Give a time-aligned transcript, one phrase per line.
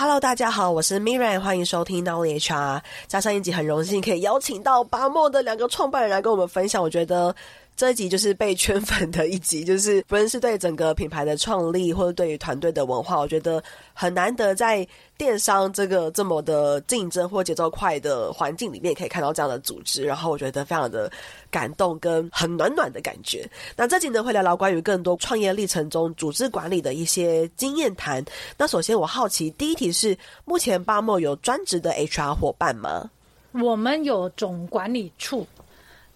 [0.00, 2.80] Hello，大家好，我是 Miran，欢迎收听 Now HR。
[3.06, 7.36] 加上一集很荣幸可以邀请到巴莫的两个创办人来跟我们分享，我觉得。
[7.80, 13.62] 这一集就是被圈粉的一集， 就是不论是对整个品牌的创立，或者对于团队的文化，我觉得
[13.94, 14.86] 很难得在
[15.16, 21.10] 电商这个这么的竞争或节奏快的环境里面，可以看到这样的组织，然后我觉得非常的
[21.50, 23.48] 感动跟很暖暖的感觉。
[23.74, 28.22] 那这集呢，会聊聊关于更多创业历程中组织管理的一些经验谈。
[28.58, 33.08] 那首先我好奇，第一题是，目前巴莫有专职的 HR 伙伴吗？
[33.52, 35.46] 我们有总管理处。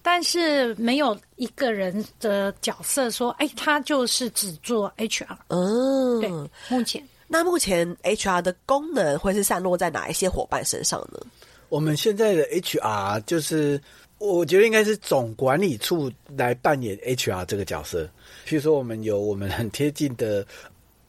[0.06, 5.36] 但是没有一个人的角色说，哎，他就是只做 HR。
[5.48, 6.28] 嗯，对，
[6.68, 7.02] 目前。
[7.26, 11.18] 那目前 HR 的功能会是散落在哪一些伙伴身上呢？
[11.70, 13.80] 我们现在的 HR 就是，
[14.18, 18.04] 我觉得应该是总管理处来扮演 HR 这个角色。
[18.46, 20.46] 譬如说，我们有我们很贴近的。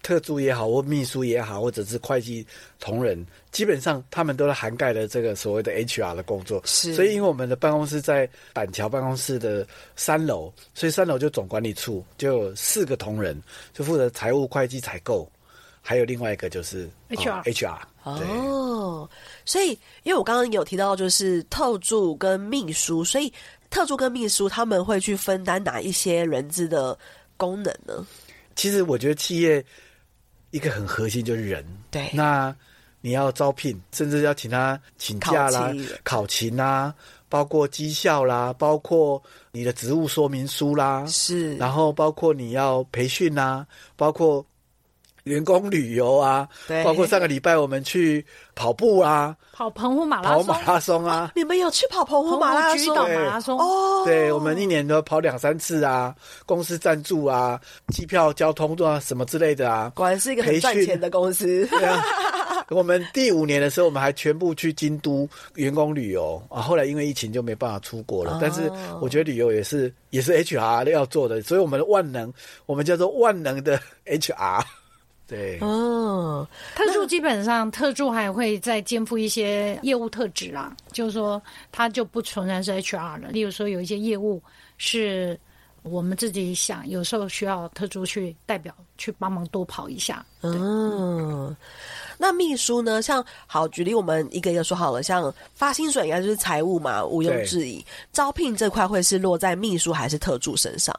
[0.05, 2.45] 特助也好，或秘书也好，或者是会计
[2.79, 6.61] 同仁，基本上他们都是涵盖了这个所谓的 HR 的工作。
[6.63, 13.41] 是，所以因为我们的办公室在板桥办公室的三楼，所以三楼就总管理处就有四个同仁，
[13.73, 15.27] 就负责财务、会计、采购，
[15.81, 17.41] 还有另外一个就是 HR。
[17.43, 19.09] HR 哦，
[19.43, 19.69] 所以
[20.03, 23.33] 因为我刚刚有提到就是特助跟秘书，所以
[23.71, 26.95] 特助跟秘书他们会去分担哪一些人资的
[27.37, 28.05] 功能呢？
[28.55, 29.65] 其实我觉得企业。
[30.55, 32.09] 一个很核心就是人，对。
[32.13, 32.55] 那
[33.01, 36.93] 你要招聘，甚至要请他请假啦、考勤啦，
[37.27, 41.57] 包括绩效啦，包括你的职务说明书啦，是。
[41.57, 43.67] 然后包括你要培训啦，
[43.97, 44.45] 包括。
[45.25, 48.23] 员工旅游啊，对，包括上个礼拜我们去
[48.53, 52.95] 跑步啊，跑澎湖马拉松，跑马拉松啊，你们有去跑澎湖马拉松？
[52.95, 61.65] 马拉松哦，对，我们一年都跑两三次啊，公司赞助啊，机票、交通啊，什么之类的啊，果然是一个很赚钱的公司。
[61.71, 62.03] 对啊，
[62.69, 68.37] 我们第五年的时候，我们还全部去京都员工旅游啊，后来因为疫情就没办法出国了。
[68.39, 72.31] 但是我觉得旅游也是也是 HR 要做的，所以我们的万能，
[72.67, 74.63] 我们叫做万能的 HR。
[75.27, 81.41] 对，哦，特助基本上特助还会再肩负一些业务特质啊，就是说
[81.71, 83.29] 他就不纯然是 HR 了。
[83.29, 84.41] 例如说有一些业务
[84.77, 85.39] 是
[85.81, 90.23] 我们自己想，有时候需要特助去代表去帮忙多跑一下。
[90.41, 91.55] 嗯，
[92.17, 93.01] 那秘书呢？
[93.01, 97.83] 像好举例，我们一个一个说好了，像发薪水应该就是财务嘛，毋庸置疑。
[98.13, 100.95] 招聘这块会是落在秘书还是特助身上？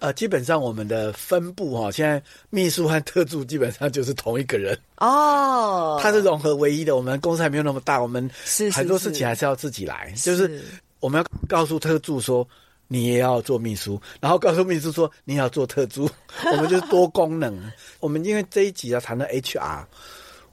[0.00, 6.94] 呃，基本上我们的分部哈，现在秘书和特助基本上就是同一个人哦，他是融合唯一的。
[6.94, 8.30] 我们公司还没有那么大，我们
[8.72, 10.64] 很多事情还是要自己来，是是是就是
[11.00, 12.46] 我们要告诉特助说
[12.86, 16.08] 你也要做秘书，然后告诉秘书说你也要做特助，
[16.52, 17.60] 我们就是多功能。
[17.98, 19.84] 我们因为这一集要谈到 HR，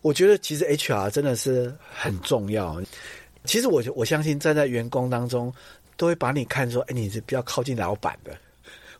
[0.01, 2.81] 我觉得其实 HR 真的是很重要。
[3.43, 5.53] 其实我我相信站在员工当中，
[5.97, 8.35] 都会把你看说，哎，你是比较靠近老板的。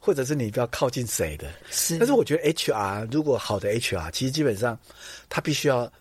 [0.05, 1.97] 或者是你比较靠近谁的，是。
[1.97, 4.77] 但是我觉得 HR 如果好的 HR，其实基本上
[5.29, 5.91] 他必须要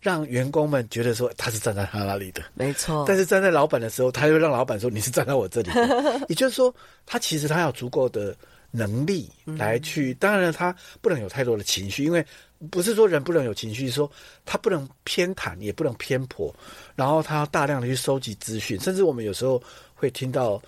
[0.00, 3.04] 让员工们觉得说他是站在他那里的，没错。
[3.06, 6.74] 但是站在老板的时候，他又让老板说你是站在我这里的， 也就是说，
[7.06, 8.36] 他其实他有足够的
[8.72, 10.12] 能力来去。
[10.14, 12.26] 当然了，他不能有太多的情绪，因为
[12.68, 14.10] 不是说人不能有情绪，说
[14.44, 16.52] 他不能偏袒，也不能偏颇。
[16.96, 19.62] 然后他要大量的去收集资讯，甚至我们有时候
[19.94, 20.60] 会听到。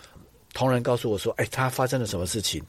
[0.54, 2.62] 同仁告诉我说：“哎，他发生了什么事情？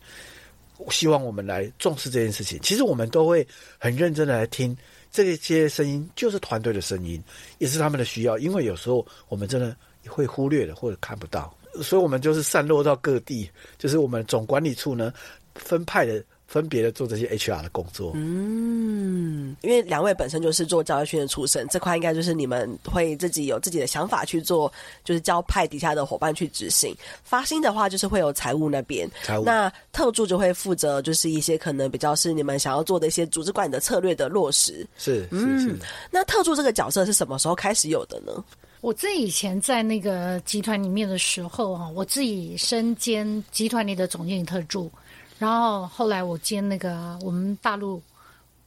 [0.90, 2.60] 希望我们来重视这件事情。
[2.62, 3.48] 其实我们都会
[3.78, 4.76] 很认真的来听
[5.10, 7.24] 这些声音，就是团队的声音，
[7.60, 8.38] 也是他们的需要。
[8.38, 9.74] 因为有时候我们真的
[10.08, 15.14] 会忽略的或者看不到，所以我们就是散落到各地，就是我们总管理处呢
[15.54, 18.12] 分派的。”分别的做这些 HR 的工作。
[18.16, 24.72] 嗯，因为两位本身就是做教育训练出身，这块应该就是你们会自己有自己的想法去做，
[25.04, 26.96] 就是交派底下的伙伴去执行。
[27.24, 29.10] 发薪的话，就是会有财务那边。
[29.24, 29.44] 财务。
[29.44, 34.86] 那特助就会负责，就是一些可能比较是你们想要做的一些组织管理的策略的落实。
[34.98, 35.76] 是，嗯，是是。
[36.12, 38.44] 那特助这个角色是什么时候开始有的呢？
[38.82, 44.92] 我自己以前在那个集团里面的时候，哈，我自己身兼集团里的总经理特助。
[45.38, 48.02] 然后后来我兼那个我们大陆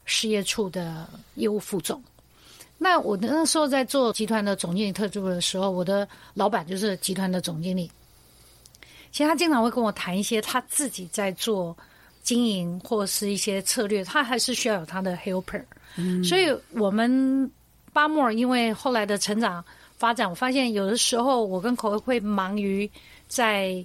[0.05, 2.03] 事业处的业务副总。
[2.77, 7.91] 那我那时候在做集团的总经理特助的时候，我的老板就是集团的总经理。
[9.11, 11.77] 其实他经常会跟我谈一些他自己在做
[12.23, 15.65] 经营或是一些策略，他还是需要有他的 helper。
[15.97, 16.23] 嗯。
[16.23, 17.51] 所以我们
[17.93, 19.65] 拔墨因为后来的成长
[19.97, 22.89] 发展，我发现有的时候我跟口会忙于
[23.27, 23.85] 在，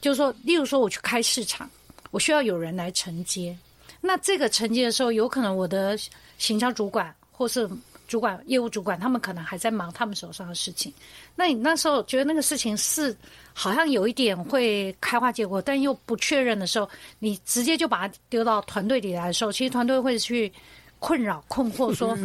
[0.00, 1.68] 就是说，例如说我去开市场。
[2.10, 3.56] 我需要有人来承接，
[4.00, 5.98] 那这个承接的时候，有可能我的
[6.38, 7.68] 行销主管或是
[8.06, 10.92] 主管、业务主管，他们可能还在忙他们手上的事情。
[11.36, 13.14] 那你那时候觉得那个事情是
[13.52, 16.88] 好像有一点会开花结果，但又不确认的时候，
[17.18, 20.50] 你直接就把它丢到团队里来的时候，其实团队会去
[20.98, 22.16] 困扰、困惑，说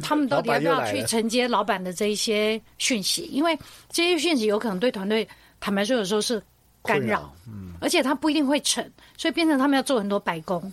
[0.00, 3.22] 他们到底要不要去承接老板的这一些讯息？
[3.32, 3.58] 因为
[3.90, 5.28] 这些讯息有可能对团队
[5.58, 6.40] 坦白说有时候是
[6.82, 8.84] 干扰，嗯，而且他不一定会成，
[9.16, 10.72] 所以变成他们要做很多白工。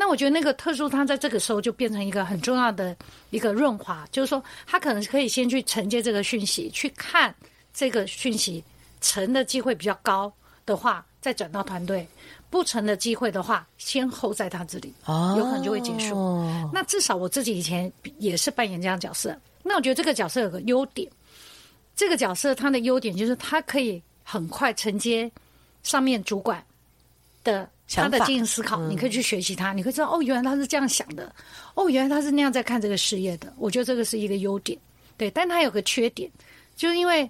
[0.00, 2.96] 那我觉得那个特殊，它在这个时候就变成一个很重要的
[3.30, 7.34] 一个润滑，就是说，他可能可以先去承接这个讯息，去看
[7.74, 8.62] 这个讯息
[9.00, 10.32] 成的机会比较高
[10.64, 12.06] 的话，再转到团队；
[12.48, 14.94] 不成的机会的话，先 hold 在他这里，
[15.36, 16.16] 有可能就会结束。
[16.16, 16.70] 哦。
[16.72, 19.36] 那至少我自己以前也是扮演这样角色。
[19.64, 21.10] 那我觉得这个角色有个优点，
[21.96, 25.28] 这个角色它的优点就是它可以很快承接
[25.88, 26.62] 上面主管
[27.42, 27.68] 的。
[27.90, 31.34] 他的经营思考，你可以去学习他，嗯，你可以知道哦，原来他是这样想的，
[31.72, 33.50] 哦，原来他是那样在看这个事业的。
[33.56, 34.78] 我觉得这个是一个优点，
[35.16, 36.30] 对，但他有个缺点，
[36.76, 37.26] 就是因为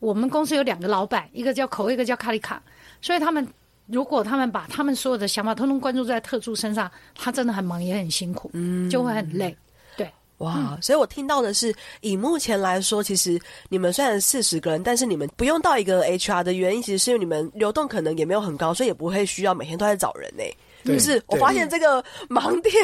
[0.00, 2.62] 我们公司有两个老板，一个叫口味，一个叫卡里卡，
[3.00, 3.48] 所以他们
[3.86, 9.56] 如果他们把他们所有的想法通通关注在特助身上，他真的很忙也很辛苦，嗯，就会很累。
[10.38, 20.42] 哇，所以我听到的是，以目前来说，其实你们虽然四十个人，但是你们不用到一个 HR 的原因，其实是因为你们流动可能也没有很高，所以也不会需要每天都在找人呢。
[20.84, 22.74] 就是我发现这个盲点，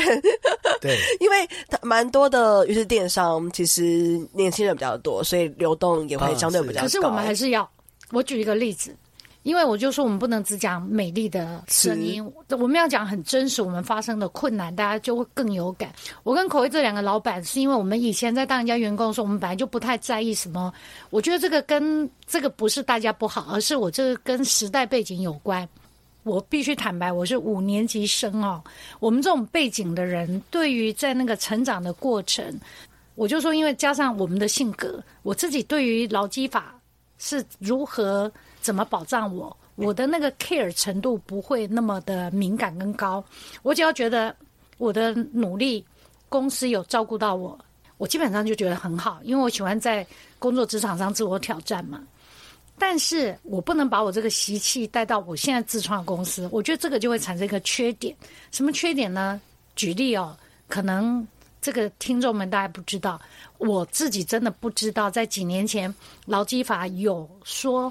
[0.81, 1.49] 对， 因为
[1.83, 6.81] 蛮多的，于是电商其实年轻人比较多，所以流动也会相对比较高。
[6.83, 7.69] 可是我们还是要，
[8.11, 8.97] 我举一个例子。
[9.43, 15.91] 因为我就说，我们不能只讲美丽的声音，我们要讲很真实，我们发生的困难，大家就会更有感。
[16.25, 20.71] 我跟口味这两个老板，是因为我们以前在当人家员工的时候，我们本来就不太在意什么。
[21.09, 25.67] 我觉得这个跟这个不是大家不好，而是我这个跟时代背景有关。
[26.23, 28.63] 我必须坦白，我是五年级生哦。
[28.99, 32.45] 我们这种背景的人，对于在那个成长的过程，
[33.15, 36.79] 我就说，因为加上我们的性格，我自己对于劳基法
[37.17, 38.31] 是如何。
[38.61, 39.57] 怎么保障我？
[39.77, 43.25] 我的那个 care 程度不会那么的敏感跟高。
[43.63, 44.35] 我只要觉得
[44.77, 45.83] 我的努力，
[46.29, 47.59] 公司有照顾到我，
[47.97, 49.21] 我基本上就觉得很好。
[49.23, 50.07] 因为我喜欢在
[50.39, 52.03] 工作职场上自我挑战嘛。
[52.79, 56.47] 但是我不能把我这个习气带到我现在自创公司。
[56.53, 58.15] 我觉得这个就会产生一个缺点。
[58.53, 59.41] 什么缺点呢？
[59.77, 60.37] 举例哦，
[60.69, 61.27] 可能
[61.63, 63.19] 这个听众们大家不知道，
[63.57, 65.95] 我自己真的不知道，在几年前
[66.27, 67.91] 劳基法有说。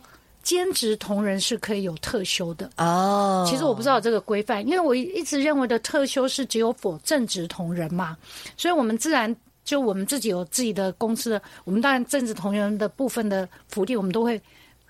[0.50, 3.46] 兼职同仁是可以有特休的哦。
[3.48, 8.18] 其实我不知道这个规范，因为我一直认为的特休是只有 for 正职同仁嘛，
[8.58, 14.42] 所以我们自然就我们自己有自己的公司，我们当然正职同仁的部分的福利，我们都会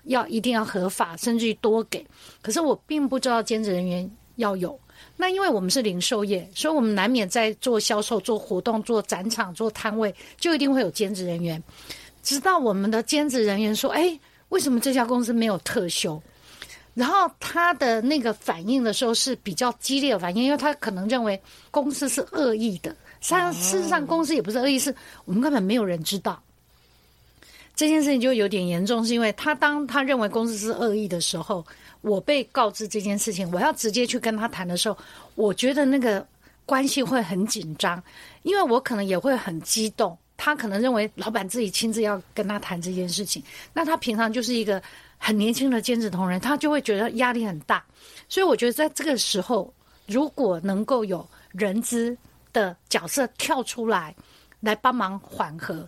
[0.04, 2.06] 要一定要合法，甚至于多给。
[2.40, 4.80] 可是我并不知道兼职人员要有。
[5.14, 11.62] 那因为我们是零售业，所以我们难免在做销售、做活动、做展场、做摊位，就一定会有兼职人员。
[12.22, 14.18] 直到我们的兼职人员说：“哎。”
[14.50, 16.22] 为什么这家公司没有特休？
[16.92, 22.90] 然后他的那个反应的时候是比较激烈的反应，因为他可能认为公司是恶意的。
[23.20, 24.94] 实际上，事实上公司也不是恶意，是
[25.24, 26.42] 我们根本没有人知道
[27.76, 29.04] 这件事情就有点严重。
[29.06, 31.64] 是因为他当他认为公司是恶意的时候，
[32.00, 34.98] 我被告知这件事情，我要直接去跟他谈的时候，
[35.36, 36.26] 我觉得那个
[36.66, 38.02] 关系会很紧张，
[38.42, 40.18] 因为我可能也会很激动。
[40.42, 43.42] 他可能认为老板自己亲自要跟他谈这件事情，
[43.74, 44.82] 那他平常就是一个
[45.18, 47.84] 很年轻的兼职同仁，他就会觉得压力很大。
[48.26, 49.70] 所以我觉得在这个时候，
[50.06, 52.16] 如果能够有人资
[52.54, 54.14] 的角色跳出来，
[54.60, 55.86] 来帮忙缓和，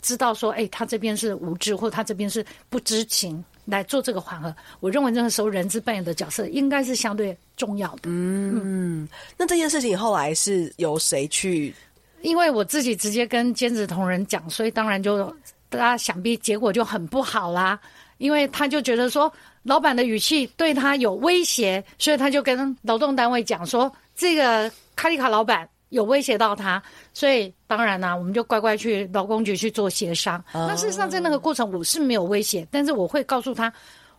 [0.00, 8.02] 知道说，哎，他这边是无知，或他这边是不知情，来做这个缓和，我认为那个时候人资扮演的角色应该是相对重要的。
[8.04, 11.74] 嗯，那这件事情后来是由谁去？
[12.22, 15.26] 因为我自己直接跟兼职同仁讲，所以当然就
[15.68, 17.78] 大家想必结果就很不好啦。
[18.18, 26.82] 因为他就觉得说，老板的语气对他有威胁，所以他就跟劳动单位讲说，这个卡里卡老板有威胁到他，
[27.14, 30.44] 所以当然啦，我们就乖乖去劳工局去做协商。
[30.52, 33.72] 那事实上在那个过程我是没有威胁，但是我会告诉他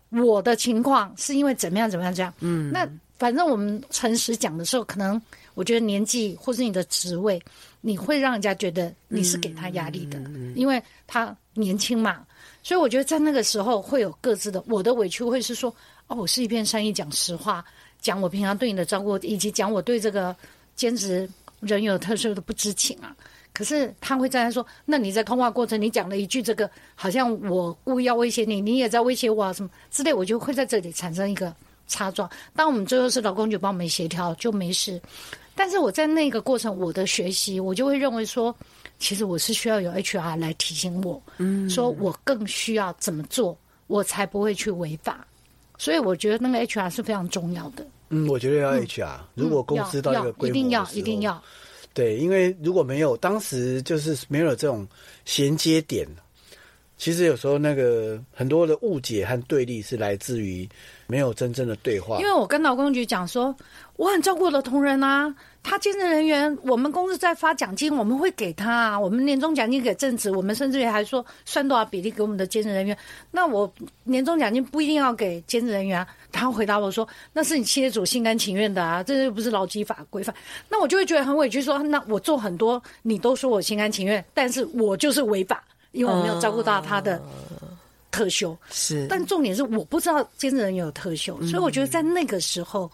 [0.09, 2.33] 我的情况是因为怎么样怎么样这样。
[2.39, 2.89] 嗯，那
[3.19, 5.21] 反正我们诚实讲的时候，可能
[5.53, 7.41] 我觉得年纪或是你的职位。
[7.83, 10.21] 你会让人家觉得你是给他压力的，
[10.53, 12.23] 因为他年轻嘛，
[12.61, 14.63] 所以我觉得在那个时候会有各自的。
[14.67, 17.65] 我的委屈会是说，哦，我是一片善意，讲实话，
[17.99, 20.35] 讲我平常对你的照顾，以及讲我对这个
[20.75, 21.27] 兼职
[21.59, 23.17] 人有特殊的不知情啊。
[23.51, 31.51] 可是他会在说，那你在通话过程你讲了一句这个，好像我故意要威胁你，你也在威胁我啊，什么之类，我就会在这里产生一个
[31.87, 32.29] 擦撞。
[32.55, 35.01] 当我们最后是老公就帮我们协调，就没事。
[35.53, 38.55] 但是我在那个过程，我的学习，我就会认为说，
[38.99, 43.55] 其实我是需要有 HR 来提醒我，嗯，说我更需要怎么做，
[43.87, 45.27] 我才不会去违法。
[45.77, 47.85] 所以我觉得那个 HR 是非常重要的。
[48.09, 51.43] 嗯，我觉得要 HR，嗯，如果公司到一个规模，一定要，一定要。
[51.93, 54.87] 对，因为如果没有当时就是没有这种
[55.25, 56.07] 衔接点，
[57.01, 60.69] 其实有时候那个很多的误解和对立是来自于
[61.07, 62.19] 没有真正的对话。
[62.19, 63.55] 因为我跟劳工局讲说，
[63.95, 65.33] 我很照顾我的同仁啊。
[65.63, 68.99] 他兼职人员，我们公司在发奖金，我们会给他啊。
[68.99, 72.95] 我们年终奖金给正职，我们甚至于还说算多少比例给我们的兼职人员。
[73.31, 73.71] 那我
[74.03, 76.07] 年终奖金不一定要给兼职人员啊。
[76.31, 80.35] 他回答我说：“那是你企业主心甘情愿的啊，这又不是劳基法规范。”
[80.69, 87.21] 那我就会觉得很委屈说，说那我做很多，你都说我心甘情愿，但是我就是违法，因为我没有照顾到他的
[88.11, 88.57] 特休。
[88.69, 92.91] 是，但重点是我不知道兼职人有特休，所以我觉得在那个时候，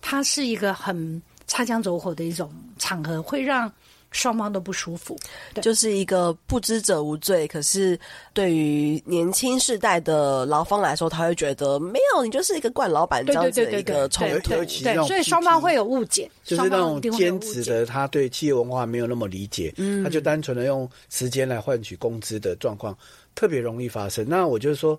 [0.00, 1.20] 他是一个很。
[1.48, 3.70] 擦枪走火的一种场合，会让
[4.12, 5.16] 双方都不舒服。
[5.60, 7.98] 就是一个不知者无罪，可是
[8.32, 14.50] 对于年轻世代的劳方来说，他会觉得没有，你就是一个惯老板这样子的一个冲突。
[14.52, 22.96] 对，所以双方会有误解，就是那种兼职的，他对企业文化没有那么理解，嗯，他就单纯的用时间来换取工资的状况，
[23.34, 24.24] 特别容易发生。
[24.28, 24.98] 那我就是说，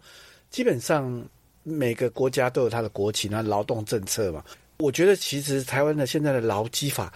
[0.50, 1.24] 基本上
[1.64, 4.44] 每个国家都有它的国情那，劳动政策嘛。
[4.78, 7.14] 我觉得其实台湾的现在的劳基法，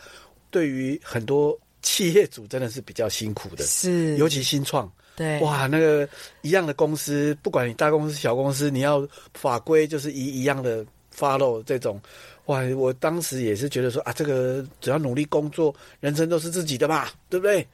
[0.51, 6.07] 对于很多企业主真的是比较辛苦的，是尤其新创，对哇，那个
[6.41, 10.85] 一样的公司，不管你大公司小公司，你要法规就是一一样的
[11.17, 11.99] follow 这种，
[12.47, 17.65] 哇，我当时也是觉得说啊，这个只要努力工作，人生都是自己的嘛，对不对？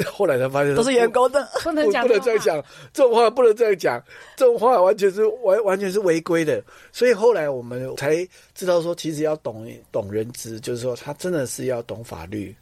[0.10, 4.02] 后来才发现都是员工的，不能讲，不能这样讲，这种话不能这样讲，
[4.34, 6.60] 这种话完全是完完全是违规的。
[6.90, 12.52] 所以后来我们才知道说，其实要懂懂人资，就是说他真的是要懂法律。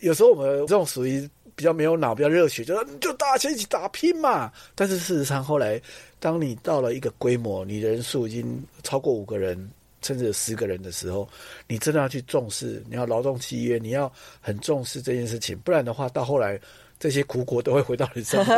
[0.00, 4.52] 有时候我们这种属于比较没有脑、比较热血，就说就大家一起打拼嘛。
[4.74, 5.80] 但是事实上，后来
[6.18, 9.70] 当你到了一个规模，你人数已经超过五个人。
[10.00, 11.28] 甚至有十个人的时候，
[11.66, 16.56] 你真的要去重视，你要劳动契约，你要很重视这件事情，不然的话，到后来
[17.00, 18.56] 这些苦果都会回到你身上。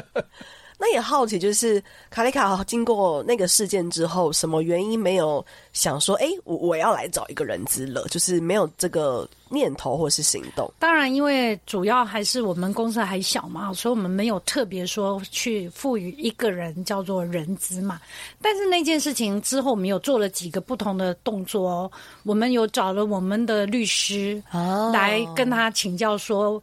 [0.84, 10.68] 那也好奇，就是卡莉卡经过那个事件之后，什么原因没有想说，哎、欸，我我要来找一个人资了，就是没有这个念头或是行动。
[10.80, 18.00] 当然，因为主要还是我们公司还小嘛，所以我们没有特别说去赋予一个人叫做人资嘛。
[18.40, 21.92] 但是那件事情之后，我们有做了几个不同的动作哦。
[22.24, 24.42] 我们有找了我们的律师
[24.92, 26.60] 来跟他请教说。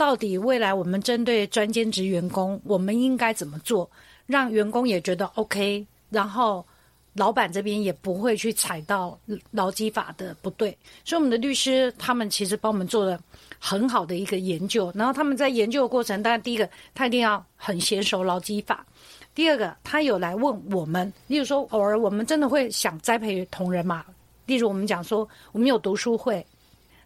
[0.00, 3.88] 到底未来我们针对专兼职员工，我们应该怎么做，
[4.24, 6.64] 让员工也觉得 OK，然后
[7.12, 10.74] 老板这边也不会去踩到劳基法的不对。
[11.04, 13.20] 所以我们的律师他们其实帮我们做了
[13.58, 18.86] 很好的一个研究，然后他们在研究的过程，当然第一个他一定要很娴熟劳基法，
[19.34, 24.02] 第二个他有来问我们，例如说偶尔我们真的会想栽培同仁嘛，
[24.46, 26.42] 例如我们讲说我们有读书会，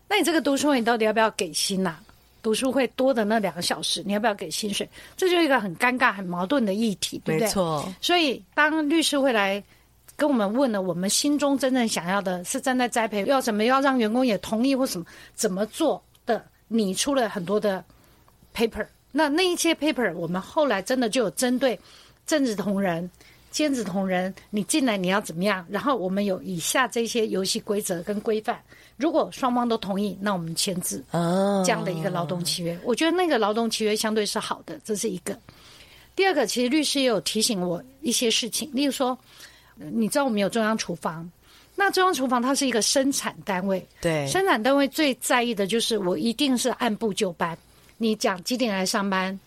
[0.09, 2.01] 那你这个读书会你到底要不要给薪呐、啊？
[2.45, 4.87] 读书会多的那两个小时，你要不要给薪水？
[5.17, 7.47] 这就是一个很尴尬、很矛盾的议题，对不对？
[7.47, 7.91] 没错。
[8.03, 9.65] 所以当律师会来
[10.15, 17.83] 跟我们问了，我们心中真正想要的是站在栽培，要怎么要让员工也同意或什么怎么做的，拟出了很多的
[18.55, 18.87] paper。
[19.11, 21.81] 那那一些 paper，我们后来真的就有针对
[22.27, 23.11] 政治同仁、
[23.55, 25.65] 兼职同仁，你进来你要怎么样？
[25.71, 28.61] 然后我们有以下这些游戏规则跟规范。
[28.97, 32.77] 如果双方都同意，那我们签字这样的一个劳动契约。
[32.83, 35.39] 我觉得那个劳动契约相对是好的，这是一个。
[36.17, 39.17] 第二个，其实律师也有提醒我一些事情，例如说，
[39.77, 41.31] 你知道我们有中央厨房，
[41.77, 47.57] 那中央厨房它是一个生产单位，对，生产单位最在意的就是我一定是按部就班，
[47.99, 49.39] 你讲几点来上班。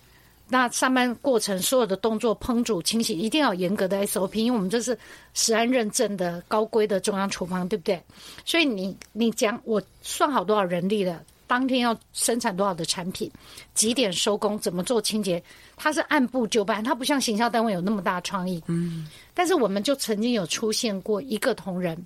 [0.49, 4.97] 那上班过程所有的动作、烹煮、清洗，一定要有严格的 SOP，因为我们这是
[5.33, 8.01] 食安认证的高规的中央厨房，对不对？
[8.45, 13.29] 所以你你讲我算好多少人力了，当天要生产多少的产品，
[13.73, 15.43] 几点收工，怎么做清洁，
[15.75, 18.63] 它是按部就班，它不像行销单位有那么大创意。
[18.67, 19.05] 嗯。
[19.33, 22.01] 但是我们就曾经有出现过一个同仁，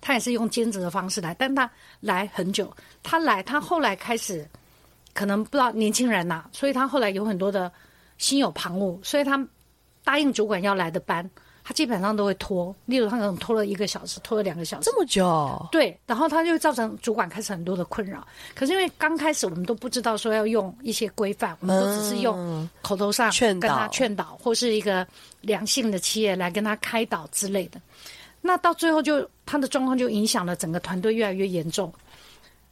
[0.00, 1.70] 他也是用兼职的方式来，但他
[2.00, 2.68] 来很久，
[3.00, 4.44] 他来他后来开始。
[5.14, 7.72] 可能不知道年轻人呐、啊，所以他后来有很多的
[8.18, 9.42] 心有旁骛，所以他
[10.04, 11.28] 答应主管要来的班，
[11.62, 12.74] 他基本上都会拖。
[12.84, 15.66] 例如他可能拖了一个小时，拖了两个小时，这么久。
[15.72, 18.26] 对，然后他就造成主管开始很多的困扰。
[18.54, 25.06] 可是因为刚开始我们都不知道说要用一些规范，我们都只是用口头上跟他劝导，或是一个
[25.40, 27.80] 良性的企业来跟他开导之类的。
[28.42, 31.90] 那到最后就他的状况就影响了整个团队越来越严重。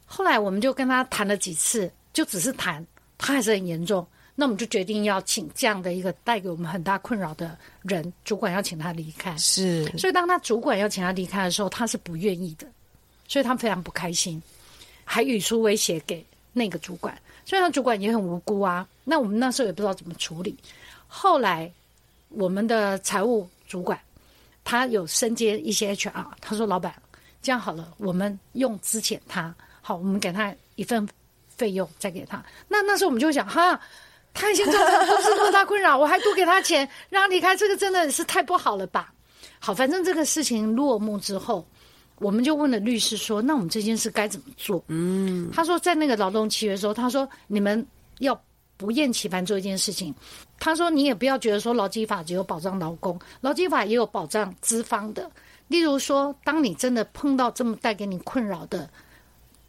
[0.05, 2.85] 后来我们就跟他谈了几次，就只是谈，
[3.17, 4.05] 他还是很严重。
[4.35, 9.35] 那我们就决定要请这样的一个带给我们很大困扰的人，主管要请他离开。
[9.37, 12.65] 是，所以当他主管要请他离开的时候，他是不愿意的，
[13.27, 14.41] 所以他非常不开心，
[15.03, 17.17] 还语出威胁给那个主管。
[17.45, 18.87] 所以他主管也很无辜啊。
[19.03, 20.55] 那我们那时候也不知道怎么处理。
[21.07, 21.71] 后来
[22.29, 23.99] 我们的财务主管。
[24.65, 26.95] 他有身兼一些 HR，他说：“老板，
[27.41, 31.05] 这样好了，我们用资遣他，好，我们给他一份
[31.57, 32.43] 费用，再给他。
[32.67, 33.79] 那那时候我们就想，哈，
[34.33, 39.13] 他已经造成公司那么大困扰，我还多给他钱让他离开，这个真的是太不好了吧？
[39.59, 41.65] 好，反正这个事情落幕之后，
[42.19, 44.83] 我们就问了律师说，那我们这件事该怎么做？
[44.87, 47.85] 嗯，他说在那个劳动契约的时候，他说你们
[48.19, 48.39] 要。”
[48.75, 50.13] 不厌其烦做一件事情，
[50.59, 55.29] 他说：“你也不要觉得说劳基法只有保障劳工，劳基法也有保障资方的。
[55.67, 58.89] 例如说，当你真的碰到这么带给你困扰的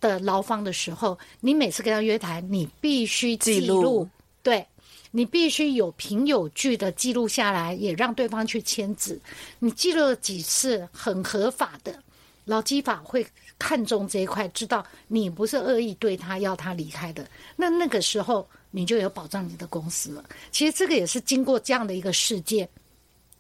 [0.09, 4.09] 的劳方的时候，你每次跟他约谈，你必须记录，录
[4.43, 4.67] 对，
[5.11, 9.19] 你必须有凭有据的记录下来，也让对方去签字。
[9.59, 11.99] 你记录了几次很合法的，
[12.45, 13.27] 劳基法会
[13.59, 17.27] 看重这一块，知道你不是恶意对他要他离开的。
[17.57, 18.47] 那那个时候。”
[18.77, 20.25] 你就有保障你的公司了。
[20.51, 22.69] 其实这个也是经过这样的一个事件，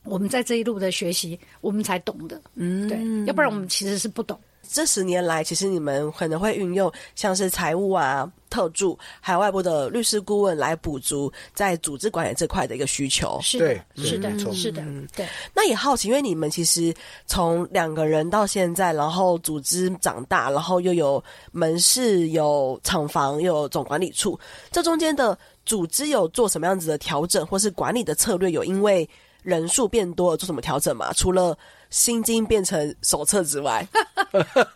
[0.04, 2.40] 我们在这一路的学习，我们才懂的。
[2.54, 4.38] 嗯，对，要不然我们其实是不懂。
[4.71, 13.38] 这十年来，其实你们可能会运用像是财务啊、特助，还有外部的律师顾问来补足在组织管理这块的一个需求。
[13.42, 14.83] 是的，是的，是的，
[15.14, 15.26] 对。
[15.54, 16.94] 那也好奇，因为你们其实
[17.26, 24.38] 从两个人到现在，然后组织长大，然后又有门市、有厂房、又有总管理处，
[24.71, 29.09] 这中间的组织有做什么样子的调整，或是管理的策略有因为
[29.42, 31.12] 人数变多了做什么调整吗？
[31.12, 31.56] 除了
[31.94, 33.86] 心经变成手册之外，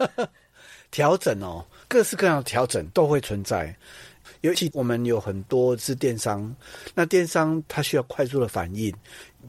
[0.92, 3.75] 调整哦，各式各样的调整都会存在。
[4.42, 6.54] 尤其我们有很多是电商，
[6.94, 8.94] 那电商它需要快速的反应。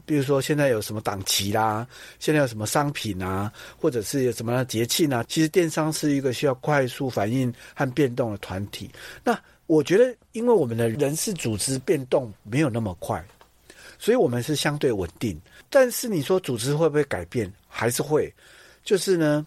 [0.04, 1.86] 比如说现在有什么档期啦，
[2.18, 8.90] 现在有什么商品啊，或者是有什么节气呢，其实电商是一个需要快速反应和变动的团体。
[9.22, 13.24] 那我觉得，因为我们的人事组织变动没有那么快，
[13.96, 15.40] 所以我们是相对稳定。
[15.70, 17.50] 但是你说组织会不会改变？
[17.68, 18.30] 还是会，
[18.84, 19.46] 就是呢，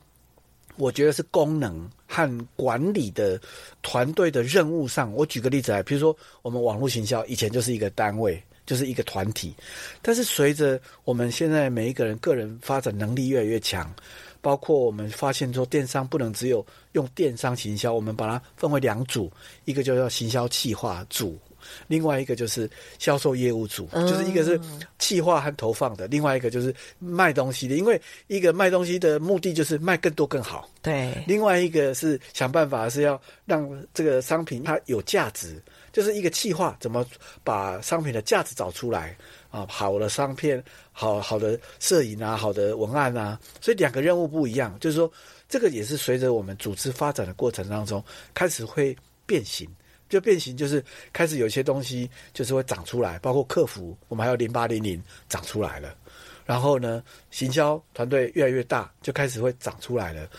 [0.77, 3.39] 我觉得是功能和管理的
[3.81, 5.11] 团队的任务上。
[5.13, 9.53] 我举个例子来，比如说我们网络行销以前就是一个单位，就是一个团体，
[10.01, 13.93] 但是随着我们现在每一个人个人发展能力越来越强，
[14.39, 19.29] 包括我们发现说电商不能只有用电商行销，我们把它分为两组，
[19.65, 21.37] 一个就叫行销企划组。
[21.87, 24.59] 另外一个就是销售业务组，嗯、就是一个是
[24.99, 27.75] 企划和投放的，另外一个就是卖东西的。
[27.75, 31.23] 因为一个卖东西的目的就是卖更多更好，对。
[31.27, 37.05] 另外一个是想办法是要让这个商品它有价值，就是一个企划怎么
[37.43, 39.15] 把商品的价值找出来
[39.49, 39.65] 啊？
[39.69, 44.77] 好的商片，好好的摄影啊，好的文案啊，所以两个任务不一样。
[44.79, 45.11] 就是说，
[45.49, 48.95] 这个也是随着我们组织发展的过程当中开始会
[49.25, 49.67] 变形。
[50.13, 55.95] 就变形，就是开始有些东西就是会长出来，包括客服，我们还有零八零零长出来了。
[56.45, 60.29] 然后呢，行销团队越来越大，就开始会长出来了。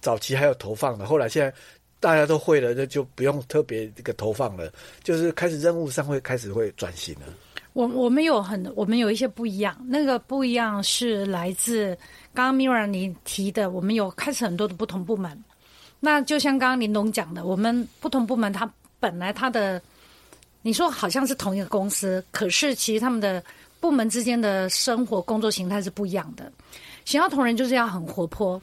[0.00, 1.52] 早期还有投放的，后来现在
[1.98, 7.26] 大家都会了，那就不用特别这个投放了，就是开始任务上会开始会转型了。
[7.72, 11.98] 我我们有很，我们有一些不一样，那个不一样是来自
[12.32, 15.42] 刚刚 Mira 你提的，我们有开始很多的不同部门。
[15.98, 18.72] 那就像刚刚林董讲的，我们不同部门它。
[19.04, 19.82] 本来他的，
[20.62, 23.44] 你说好像是同一个公司，可是其实他们的
[23.80, 26.50] 部门之间的生活工作形态是不一样的。
[27.04, 28.58] 行销同仁就是要很活泼，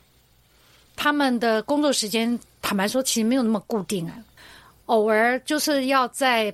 [0.96, 4.18] 他们的工作时间坦白说其实没有那么固定啊，
[4.88, 6.52] 偶尔就是要在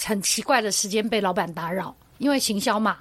[0.00, 2.98] 很奇怪的时间被老板打扰，因为行销嘛，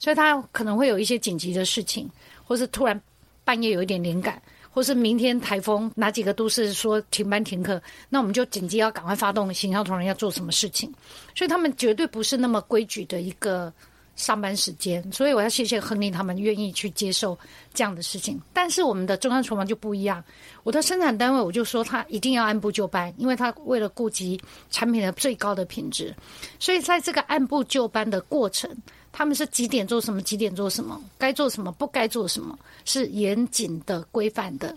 [0.00, 2.10] 所以他可能会有一些紧急的事情，
[2.44, 3.00] 或是突然
[3.44, 4.42] 半夜有一点灵感。
[4.70, 10.92] 或是明天台风哪几个都市说停班停课，那我们就紧急要赶快发动行销同仁要做什么事情，
[11.34, 13.72] 所以他们绝对不是那么规矩的一个
[14.14, 15.02] 上班时间。
[15.12, 17.36] 所以我要谢谢亨利他们愿意去接受
[17.74, 18.40] 这样的事情。
[18.52, 20.22] 但是我们的中央厨房就不一样，
[20.62, 26.14] 我的生产单位我就说他一定要按部就班，因为他为了顾及产品的最高的品质，
[26.58, 28.70] 所以在这个按部就班的过程。
[29.12, 34.74] 他们是几点做什么，几点做什么，该做什么，不该做什么，是严谨的、规范的。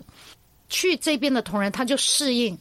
[0.68, 2.58] 去这边的同仁，他就适应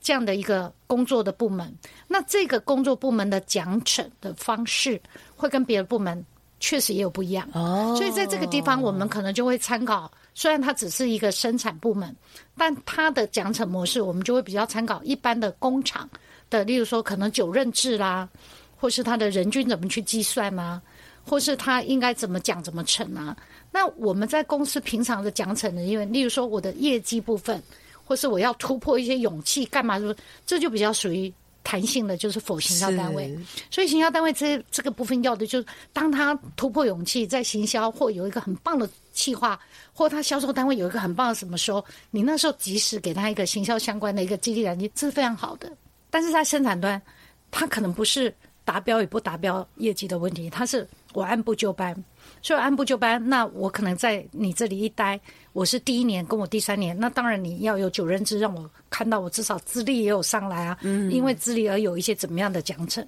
[0.00, 1.74] 这样的一个工作的部门。
[2.06, 5.00] 那这个工作部门的奖惩的方式，
[5.34, 6.24] 会跟别的部门
[6.60, 7.48] 确实也有不一样。
[7.54, 12.14] 哦，所以在这个地方，我们可能就会参考虽然它只是一个生产部门，
[12.56, 16.08] 但它的奖惩模式我们就会比较参考一般的工厂
[16.50, 18.28] 的，例如说可能九任制啦，
[18.76, 20.80] 或是它的人均怎么去计算啊，
[21.26, 23.36] 或是他应该怎么讲怎么惩啊。
[23.72, 27.62] 那我们在公司平常的奖惩呢，因为例如说我的业绩部分，
[28.04, 30.00] 或是我要突破一些勇气干嘛，
[30.46, 31.32] 这就比较属于。
[31.68, 33.36] 弹性的就是否行销单位，
[33.72, 39.58] 所以行销单位这这个部分要的就是，当他突破勇气，在行销或有一个很棒的计划，
[39.92, 45.68] 或他销售单位有一个很棒的什么时候，你那时候及时给他一个行销相关的一个激励奖金，这是非常好的。
[46.08, 47.02] 但是在生产端，
[47.50, 48.32] 他可能不是
[48.64, 50.86] 达标与不达标业绩的问题，他是
[51.16, 51.96] 我按部就班。
[52.42, 55.18] 所以按部就班，那我可能在你这里一待，
[55.54, 63.02] 我是第一年，跟我第三年，那当然你要有九任制，让我看到我至少资历也有上来啊，嗯，因为资历而有一些怎么样的奖惩。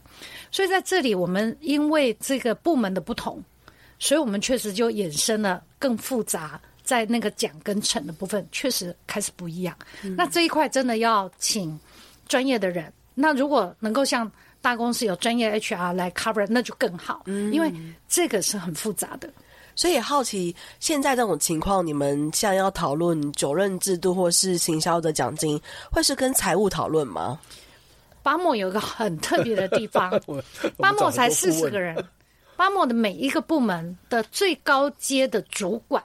[0.50, 3.44] 所以在这里，我们因为这个部门的不同，
[3.98, 9.76] 所以我们确实就衍生了更复杂，在那个奖跟惩的部分确实开始不一样。
[10.02, 11.78] 嗯，那这一块真的要请
[12.26, 14.30] 专业的人，那如果能够像。
[14.60, 17.72] 大公司有专业 HR 来 cover，那就更好，嗯，因为
[18.08, 19.30] 这个是很复杂的。
[19.74, 25.60] 所以好奇，现在这种情况，你们像要讨论九任制度或是行销的奖金，
[25.92, 27.38] 会是跟财务讨论吗？
[28.22, 30.10] 巴莫有一个很特别的地方，
[30.76, 32.04] 巴莫才四十个人，
[32.56, 36.02] 巴莫的每一个部门的最高阶的主管。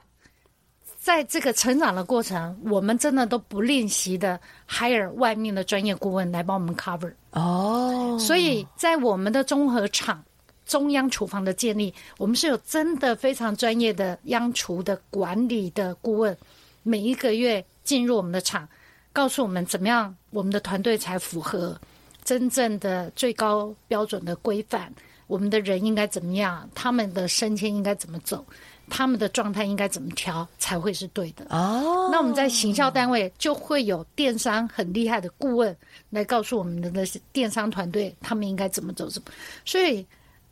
[1.04, 8.16] 在这个成长的过程，我们真的都不练习的 hire 外面的专业顾问来帮我们 cover 哦。
[8.18, 10.24] 所以在我们的综合厂
[10.64, 16.34] 中央厨房的建立，我们是有真的非常专业的央厨的管理的顾问，
[16.82, 18.66] 每一个月进入我们的厂，
[19.12, 21.78] 告诉我们怎么样我们的团队才符合
[22.24, 24.90] 真正的最高标准的规范，
[25.26, 28.42] 我们的人应该怎么样，他们的升迁应该怎么走。
[28.90, 31.46] 他们的状态应该怎么调才会是对的？
[31.50, 35.76] 哦，那我们在行销单位就会有电商很厉害的顾问
[36.10, 39.28] 来告诉我们的那些电商团队，他们应该怎么走，怎么。
[39.64, 40.06] 所以，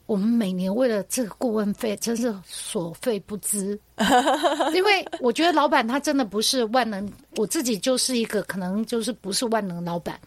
[0.07, 3.79] 我们每年为了这个顾问费，真是所费不貲。
[4.75, 10.19] 因为我觉得老板他真的不是万能，我自己就是一个可能就是不是万能老板，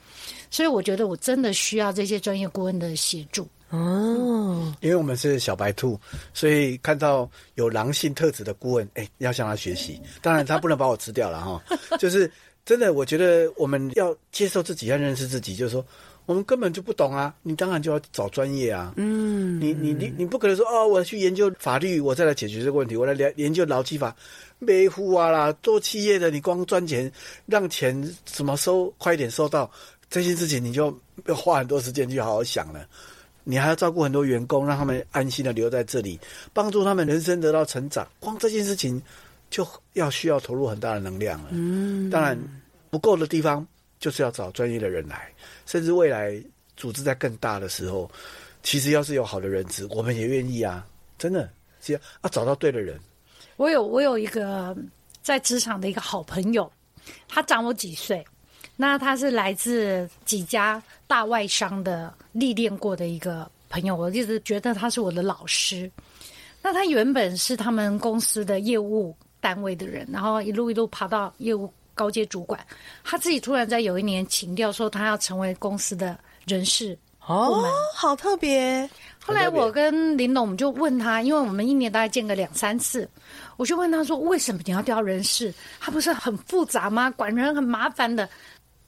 [0.50, 3.48] 所以我觉得我真的需要这些专业顾问的协助。
[3.76, 6.00] 哦，因为我们是小白兔，
[6.34, 10.02] 所以看到有狼性特质的顾问，哎，要向他学习。
[10.22, 11.62] 当然，他不能把我吃掉了哈。
[12.00, 12.32] 就是
[12.66, 15.56] 真的，我觉得我们要接受自己，要认识自己。
[15.56, 15.86] 就是说，
[16.26, 18.94] 我们根本就不懂啊，你当然就要找专业啊。
[18.96, 22.96] 嗯，你你你你不可能说哦，我去研究法律，我再来解决这个问题。
[22.96, 24.16] 我来研研究劳基法，
[24.60, 27.12] 没户啊啦，做企业的，你光赚钱，
[27.46, 29.70] 让钱怎么收快一点收到
[30.10, 32.88] 这些事情，你就要花很多时间去好好想了。
[33.48, 36.20] 你还要照顾很多员工，让他们安心的留在这里，
[36.52, 38.06] 帮助他们人生得到成长。
[38.20, 39.02] 光这件事情
[39.50, 41.50] 就要需要投入很大的能量了。
[41.52, 42.38] 嗯，当然
[42.90, 43.66] 不够的地方，
[44.00, 45.32] 就是要找专业的人来。
[45.68, 46.36] 甚至未来
[46.76, 48.10] 组织在更大的时候，
[48.64, 50.86] 其实要是有好的人资，我们也愿意啊。
[51.20, 51.48] 真的，
[51.82, 53.00] 只要要找到对的人。
[53.58, 54.76] 我有我有一个
[55.22, 56.70] 在职场的一个好朋友，
[57.28, 58.26] 他长我几岁。
[58.78, 65.90] 那他是来自几家大外商的历练过的一个朋友，我一直觉得他是我的老师。
[66.62, 72.60] 那他原本是他们公司的业务单位的人，然后一路一路爬到业务高阶主管。
[73.04, 77.64] 他自己突然在有一年情调说他要成为公司的人事，哦，
[77.94, 78.90] 好特别。
[79.24, 83.10] 后来我跟林董我们就问他，因为我们一年大概见个两三次，
[83.58, 85.54] 我就问他说：“为什么你要调人事？
[85.80, 87.10] 他不是很复杂吗？
[87.12, 88.28] 管人很麻烦的。”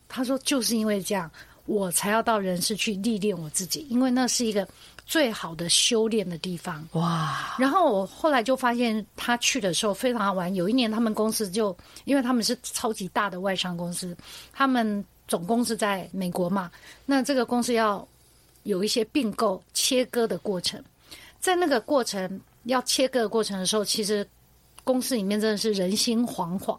[0.08, 1.30] 他说：“就是因为这样，
[1.67, 4.67] 我才要到人世去历练我自己，因为那是一个
[5.06, 7.56] 最好的修炼的地方。”哇！
[7.60, 10.53] 然后我后来就发现，他去的时候非常好玩。
[10.56, 11.75] 有一年，他们公司就
[12.06, 14.17] 因为他们是超级大的外商公司，
[14.51, 16.71] 他们总公司在美国嘛，
[17.06, 18.08] 那这个公司要
[18.63, 20.82] 有一些并购、切割的过程。
[21.39, 24.27] 在那个过程要切割的过程的时候，其实
[24.84, 26.77] 公司里面真的是人心惶惶。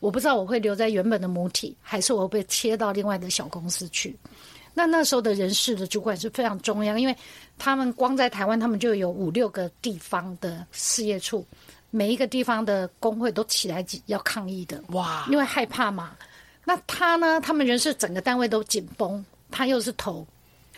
[0.00, 4.16] 我不知道我会留在原本的母体，还是我会被切到另外的小公司去。
[4.74, 7.16] 那那时候的人事的主管是非常重要，因为
[7.56, 11.46] 他们光在台湾，他们就有五六个地方的事业处，
[11.90, 14.82] 每一个地方的工会都起来要抗议的。
[14.88, 15.26] 哇！
[15.30, 16.14] 因为害怕嘛。
[16.62, 17.40] 那他呢？
[17.40, 20.26] 他们人事整个单位都紧绷，他又是头。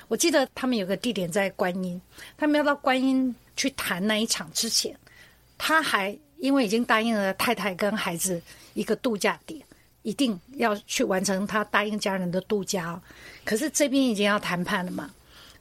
[0.06, 2.00] 我记得他们有个地点在观音，
[2.36, 4.96] 他们要到观音去谈那一场之前，
[5.58, 8.40] 他还因为已经答应了太太跟孩子。
[8.78, 9.60] 一个度假点，
[10.02, 13.02] 一定要去完成他答应家人的度假哦。
[13.44, 15.10] 可是这边已经要谈判了嘛？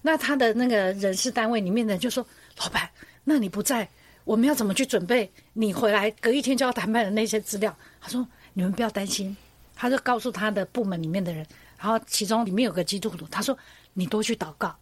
[0.04, 2.24] 那他的那个人事单位里面的人就说
[2.60, 2.88] ：“老板，
[3.24, 3.90] 那你不在，
[4.24, 7.76] 我们要怎么去准备你回来隔一天就要谈判的那些资料？
[8.00, 9.36] 他说你们不要担心，
[9.76, 11.46] 他就告诉他的部门里面的人，
[11.80, 13.58] 然后其中里面有个基督徒，他说
[13.94, 14.74] 你多去祷告，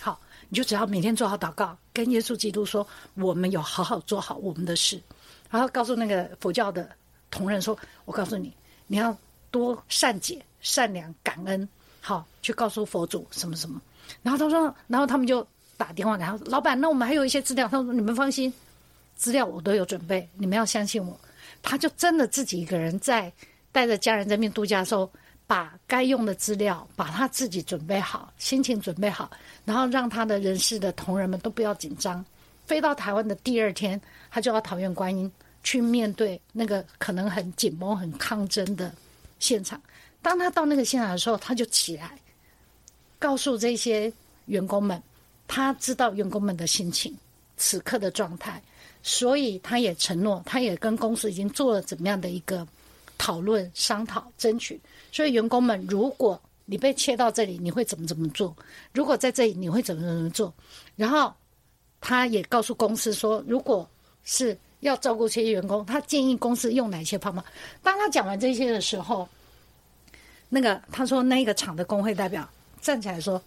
[0.00, 5.00] 好，你就只要每天做好祷告，跟耶稣基督说我们有好好做好我们的事，
[5.48, 6.90] 然后告诉那个佛教的
[7.30, 8.52] 同仁说，我告诉你，
[8.86, 9.16] 你要
[9.50, 11.68] 多善解、善良、感恩，
[12.00, 13.80] 好去告诉佛祖什么什么。
[14.22, 18.52] 然后他说，然后他们就打电话给他，老板，那我们还有一些资料，他说你们放心。
[19.16, 21.18] 资料我都有准备，你们要相信我。
[21.62, 23.32] 他就真的自己一个人在
[23.72, 25.10] 带着家人在那边度假的时候，
[25.46, 29.30] 把该用的资料，把他自己准备好，心情准备好，
[29.64, 32.22] 然后让他的人事的同仁们都不要紧张。
[32.66, 33.98] 飞到台湾的第二天，
[34.30, 35.32] 他就要桃园观音
[35.66, 38.94] 去面对那个可能很紧绷、很抗争的
[39.40, 39.82] 现场。
[40.22, 42.16] 当他到那个现场的时候，他就起来
[43.18, 44.12] 告诉这些
[44.44, 45.02] 员工们，
[45.48, 47.12] 他知道员工们的心情，
[47.56, 48.62] 此刻的状态。
[49.02, 52.64] 所以他也承诺，他也跟公司已经做了怎么样的一个
[53.18, 54.80] 讨论、商讨、争取。
[55.10, 58.56] 所以员工们，如果你被切到这里，你会怎么怎么做？
[58.92, 60.54] 如果在这里，你会怎么怎么做？
[60.94, 61.34] 然后
[62.00, 63.88] 他也告诉公司说，如果
[64.22, 67.44] 是要照顾这些员工，他建议公司用哪些方法。
[67.82, 69.28] 当他讲完这些的时候，
[70.48, 72.48] 那个他说那个厂的工会代表
[72.80, 73.42] 站起来说：“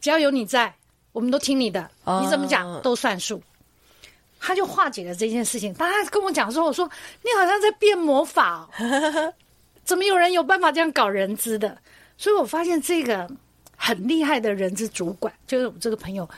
[0.00, 0.74] 只要有你在，
[1.12, 1.90] 我们都听你的，
[2.22, 3.42] 你怎么讲都算数。”
[4.38, 5.72] 他就化解了这件事情。
[5.74, 6.88] 当他跟我讲说：“我说
[7.22, 9.34] 你好像在变魔法哦，
[9.84, 11.76] 怎么有人有办法这样搞人资的？”
[12.16, 13.28] 所以我发现这个
[13.76, 16.28] 很厉害的人资主管，就是我这个朋友。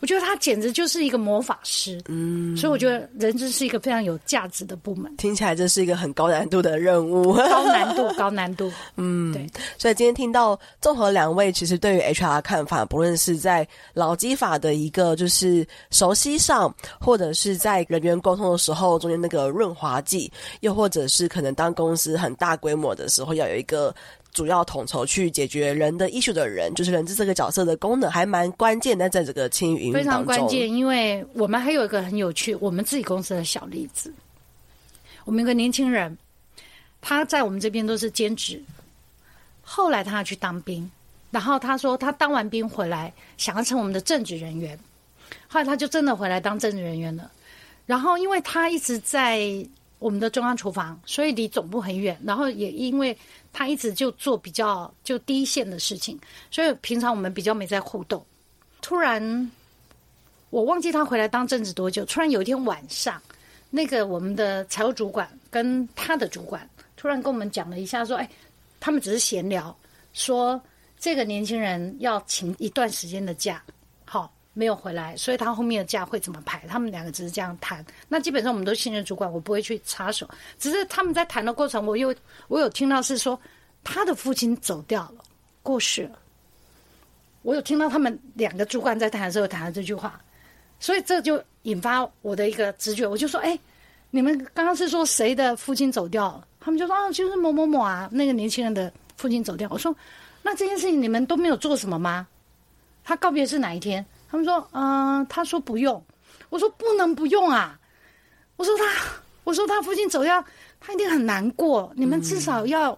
[0.00, 5.14] 我觉得他简直就是一个魔法师，嗯，所以我觉得人资是一个非常有价值的部门。
[5.16, 9.46] 听起来这是一个很高难度的任务，高难度， 高难度，嗯，对。
[9.78, 23.94] 所以今天听到综合两位其实对于 HR 的看法，不论是在劳基法的一个就是熟悉上，或者是在人员沟通的时候中间那个润滑剂，又或者是可能当公司很大规模的时候要有一个。
[24.32, 30.72] 主要统筹去解决人的 issue 的人，就是人资这个角色的功能还蛮关键的，在这个青云非常关键。
[30.72, 34.12] 因为我们还有一个很有趣，我们自己公司的小例子。
[35.24, 36.16] 我们一个年轻人，
[37.00, 38.62] 他在我们这边都是兼职，
[39.62, 40.90] 后来他要去当兵，
[41.30, 44.78] 然后他说他当完兵回来，想要成我们的正职人员，
[45.48, 47.30] 后来他就真的回来当政治人员了。
[47.86, 49.40] 然后因为他一直在
[50.00, 53.16] 我们的中央厨房，所以离总部很远，然后也因为。
[53.52, 56.16] 他一直就做比较就第一线的事情，
[56.52, 58.24] 所以平常我们比较没在互动。
[58.80, 59.50] 突然，
[60.50, 62.04] 我忘记他回来当正职多久。
[62.04, 63.20] 突然有一天晚上，
[63.68, 66.64] 那个我们的财务主管跟他的主管
[66.96, 68.30] 突然跟我们讲了一下，说：“哎，
[68.78, 69.76] 他们只是闲聊，
[70.12, 70.62] 说
[70.96, 73.60] 这个年轻人要请一段时间的假，
[74.52, 76.64] 没有回来，所以他后面的假会怎么排？
[76.68, 77.84] 他们两个只是这样谈。
[78.08, 80.28] 那基本上我们都信任主管，我不会去插手。
[80.58, 82.14] 只是他们在谈的过程，我又
[82.48, 83.40] 我有听到是说
[83.84, 85.24] 他的父亲走掉了，
[85.62, 86.18] 过世了。
[87.42, 90.20] 我有听到他们两个主管在谈的时候谈了这句话，
[90.78, 93.58] 所以这就引发我的一个直觉，我就说：哎，
[94.10, 96.46] 你们刚刚是说谁的父亲走掉了？
[96.60, 99.66] 他们就说：啊，就是某某某啊，那个年轻人的父亲走掉。
[99.70, 99.94] 我说：
[100.42, 102.26] 那这件事情你们都没有做什么吗？
[103.02, 104.04] 他告别是哪一天？
[104.30, 106.02] 他们说，嗯、他说不用，
[106.50, 107.78] 我说不能不用啊，
[108.56, 108.84] 我说他，
[109.42, 110.44] 我说他父亲走掉，
[110.78, 111.92] 他一定很难过。
[111.96, 112.96] 你们至少要，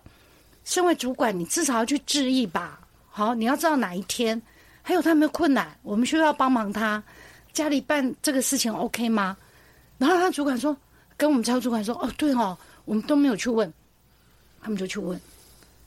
[0.64, 2.78] 身为主管，你至少要去致意吧。
[3.08, 4.40] 好，你要知道哪一天，
[4.82, 7.02] 还有他有没有困难，我们需要帮忙他。
[7.54, 9.36] 家里办这个事情 OK 吗？
[9.96, 10.76] 然后他主管说，
[11.16, 13.72] 跟我们家主管说，哦，对哦，我们都没有去问，
[14.60, 15.18] 他们就去问。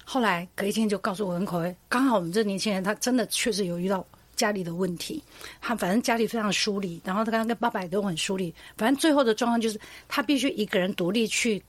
[0.03, 4.05] 后来隔一天就告诉我跟口味，刚好我们这年轻人他真的确实有遇到。
[4.35, 5.23] 家里的问题，
[5.61, 11.63] 他反正家里非常疏离，然后他刚刚跟爸爸也都很疏离，反正最后的状况就是他必须一个人独立去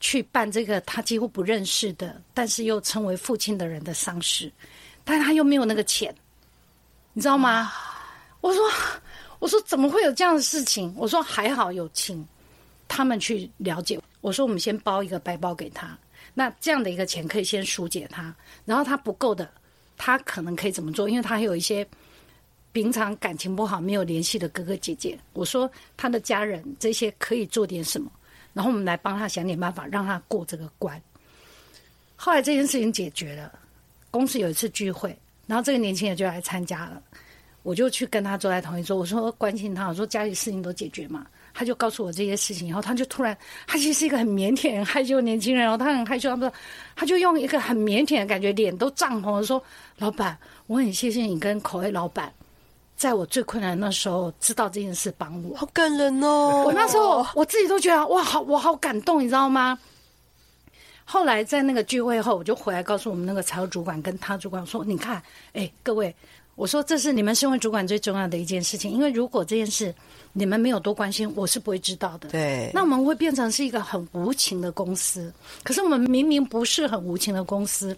[0.00, 4.52] 去办这个他几乎不认识的，但是又称为父亲的人的丧事，
[5.02, 6.14] 但他又没有那个钱，
[7.12, 7.72] 你知道吗？
[8.40, 8.62] 我说
[9.38, 10.94] 我说怎么会有这样的事情？
[10.96, 12.26] 我说还好有请
[12.86, 13.98] 他们去了解。
[14.20, 15.98] 我说我们先包一个白包给他，
[16.34, 19.50] 那这样的一个钱可以先疏解他，然后他不够的。
[19.96, 21.08] 他可能可以怎么做？
[21.08, 21.86] 因为他有一些
[22.72, 25.18] 平常感情不好、没有联系的哥哥姐姐。
[25.32, 28.10] 我说他的家人这些可以做点什么，
[28.52, 31.00] 然后我们来帮他想点办法，让他过这个关。
[32.16, 33.58] 后来这件事情解决了，
[34.10, 37.02] 公司有一次聚会，然后这个年轻人就来参加了，
[37.62, 41.26] 我就去跟他坐在同一桌，我说关心他，我说家里事情都解决嘛。
[41.54, 43.34] 他就告诉我这些事情，然后他就突然，
[43.66, 46.52] 他其实是一个很腼腆、很害羞的年轻人，然后他很害羞，他说，
[46.96, 49.62] 他就用一个很腼腆的感觉，脸都涨红了，说
[49.98, 50.36] ：“老板，
[50.66, 52.32] 我很谢谢你跟口味老板
[52.96, 56.64] 在我最困难的时候知道这件事帮我，好感人哦！
[56.66, 59.78] 我那时候我自己都觉得哇，好，我好感动，你知道吗？
[61.04, 66.14] 后来在那个聚会后，我就回来告诉我们那个财务主管跟他主管说：“你看，哎，各位。”
[66.56, 69.92] 我说：“这是你们身为主管最重要的一件事情，因为如果这件事
[70.36, 72.28] 你们没有多关心，我是不会知道的。
[72.28, 75.32] 对，那我们会变成是一个很无情的公司。
[75.62, 77.96] 可是我们明明不是很无情的公司，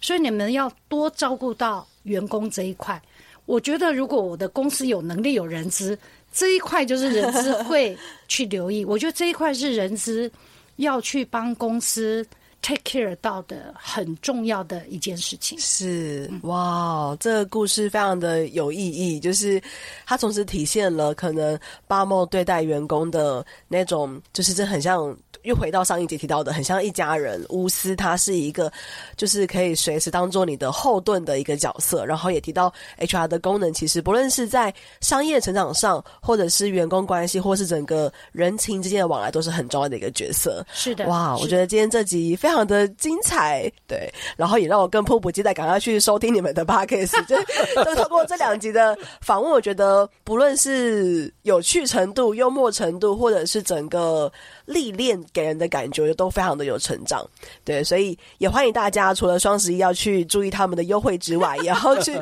[0.00, 3.00] 所以你们要多照顾到员工这一块。
[3.46, 5.96] 我觉得，如果我的公司有能力有人资
[6.32, 7.96] 这一块，就是人资会
[8.26, 8.84] 去留意。
[8.86, 10.30] 我觉得这一块是人资
[10.76, 12.26] 要去帮公司。”
[12.62, 19.62] Take care 到的很重要的一件事情是哇，这个故事非常的有意义，就是
[20.04, 25.16] 它同时体现了可能巴莫对待员工的那种，就是这很像。
[25.42, 27.40] 又回到上一节提到的，很像一家人。
[27.50, 28.72] 乌斯他是一个，
[29.16, 32.04] 就是可以随时当做你的后盾的一个角色。
[32.04, 40.66] 然后也提到 HR 的功能，其实不论是在商业成长上，或者是员工关系，或是整个人情之间的往来，都是很重要的一个角色。
[40.72, 47.16] 是的，哇，我觉得今天这集非常的精彩，对，然后也让我更迫不及待赶快去收听你们的 podcast。
[47.26, 47.36] 就
[47.82, 54.30] 就透过这两集的访问，我觉得不论是有趣程度、幽默程度，或者是整个
[54.64, 55.16] 历练。
[55.32, 57.26] 给人的感觉都非常的有成长，
[57.64, 62.12] 对，所以也欢迎大家除了双十一要去注意他们的优惠之外，也要去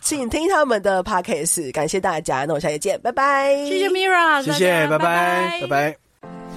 [0.00, 1.70] 请听他们的 podcast。
[1.72, 3.54] 感谢大家，那我下期见，拜拜。
[3.66, 6.03] 谢谢 Mira，谢谢，拜拜，拜拜。